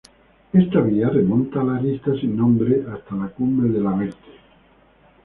Esta 0.51 0.81
vía 0.81 1.09
remonta 1.09 1.61
la 1.63 1.75
arista 1.75 2.11
sin 2.19 2.35
nombre 2.35 2.83
hasta 2.91 3.13
la 3.13 3.27
cumbre 3.27 3.69
de 3.69 3.79
la 3.79 3.91
Verte. 3.95 4.37